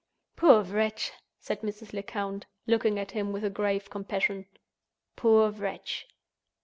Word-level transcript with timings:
"Poor 0.35 0.63
wretch!" 0.63 1.11
said 1.37 1.61
Mrs. 1.61 1.93
Lecount, 1.93 2.47
looking 2.65 2.97
at 2.97 3.11
him 3.11 3.31
with 3.31 3.43
a 3.45 3.51
grave 3.51 3.87
compassion—"poor 3.91 5.51
wretch!" 5.51 6.07